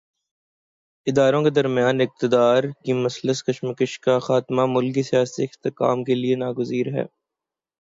اداروں 1.07 1.41
کے 1.43 1.49
درمیان 1.49 2.01
اقتدار 2.01 2.63
کی 2.83 2.93
مسلسل 3.03 3.51
کشمکش 3.51 3.99
کا 3.99 4.17
خاتمہ، 4.19 4.65
ملک 4.67 4.95
کے 4.95 5.03
سیاسی 5.03 5.43
استحکام 5.43 6.03
کے 6.03 6.15
لیے 6.15 6.35
ناگزیر 6.37 6.87
ہے۔ 6.93 7.05